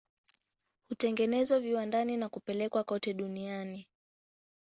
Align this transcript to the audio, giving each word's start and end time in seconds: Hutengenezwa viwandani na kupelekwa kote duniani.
Hutengenezwa 0.89 1.59
viwandani 1.59 2.17
na 2.17 2.29
kupelekwa 2.29 2.83
kote 2.83 3.13
duniani. 3.13 3.87